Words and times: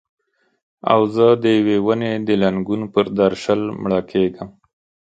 او 0.91 1.01
زه 1.15 1.25
د 1.43 1.43
یوې 1.57 1.77
ونې 1.85 2.13
د 2.27 2.29
لنګون 2.43 2.81
پر 2.93 3.05
درشل 3.19 3.61
مړه 3.81 3.99
کیږم 4.11 4.49